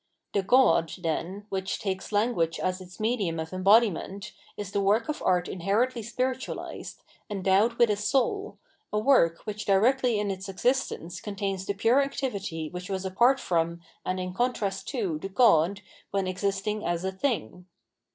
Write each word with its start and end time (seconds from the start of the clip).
The 0.33 0.41
god, 0.41 0.91
then, 0.97 1.45
which 1.49 1.77
takes 1.77 2.11
language 2.11 2.59
as 2.59 2.81
its 2.81 2.99
medium 2.99 3.39
of 3.39 3.53
em 3.53 3.61
bodiment, 3.63 4.31
is 4.57 4.71
the 4.71 4.81
work 4.81 5.07
of 5.09 5.21
art 5.21 5.47
inherently 5.47 6.01
spirituahsed, 6.01 7.03
endowed 7.29 7.73
with 7.73 7.91
a 7.91 7.95
soul, 7.95 8.57
a 8.91 8.97
work 8.97 9.41
which 9.43 9.65
directly 9.65 10.19
in 10.19 10.31
its 10.31 10.49
existence 10.49 11.21
contains 11.21 11.67
the 11.67 11.75
pure 11.75 12.01
activity 12.01 12.67
which 12.67 12.89
was 12.89 13.05
apart 13.05 13.39
from 13.39 13.79
and 14.03 14.19
in 14.19 14.33
contrast 14.33 14.87
to 14.87 15.19
the 15.19 15.29
god 15.29 15.81
when 16.09 16.25
existing 16.25 16.83
as 16.83 17.05
a" 17.05 17.11
thing." 17.11 17.67